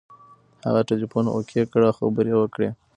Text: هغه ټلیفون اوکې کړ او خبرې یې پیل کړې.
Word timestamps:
هغه 0.65 0.81
ټلیفون 0.89 1.25
اوکې 1.35 1.61
کړ 1.71 1.81
او 1.87 1.93
خبرې 1.97 2.29
یې 2.31 2.37
پیل 2.39 2.51
کړې. 2.53 2.69